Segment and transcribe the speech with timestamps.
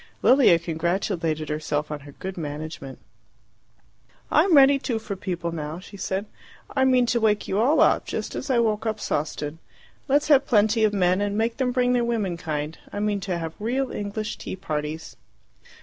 [0.23, 2.97] Lilia congratulated herself on her good management.
[4.31, 6.25] "I'm ready, too, for people now," she said.
[6.75, 9.59] "I mean to wake you all up, just as I woke up Sawston.
[10.07, 12.79] Let's have plenty of men and make them bring their womenkind.
[12.91, 15.17] I mean to have real English tea parties."